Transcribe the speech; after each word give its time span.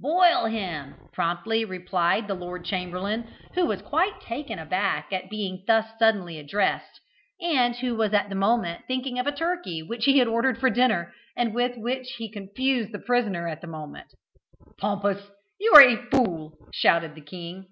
"Boil 0.00 0.46
him," 0.46 0.94
promptly 1.12 1.62
replied 1.62 2.26
the 2.26 2.32
lord 2.32 2.64
chamberlain, 2.64 3.28
who 3.52 3.66
was 3.66 3.82
quite 3.82 4.18
taken 4.18 4.58
aback 4.58 5.12
at 5.12 5.28
being 5.28 5.62
thus 5.66 5.84
suddenly 5.98 6.38
addressed, 6.38 7.02
and 7.38 7.76
who 7.76 7.94
was 7.94 8.14
at 8.14 8.30
the 8.30 8.34
moment 8.34 8.82
thinking 8.88 9.18
of 9.18 9.26
a 9.26 9.36
turkey 9.36 9.82
which 9.82 10.06
he 10.06 10.16
had 10.16 10.26
ordered 10.26 10.56
for 10.56 10.70
dinner, 10.70 11.12
and 11.36 11.54
with 11.54 11.76
which 11.76 12.12
he 12.12 12.30
confused 12.32 12.92
the 12.92 12.98
prisoner 12.98 13.46
at 13.46 13.60
the 13.60 13.66
moment. 13.66 14.06
"Pompous, 14.78 15.28
you 15.60 15.70
are 15.76 15.82
a 15.82 15.96
fool!" 16.08 16.56
shouted 16.72 17.14
the 17.14 17.20
king. 17.20 17.66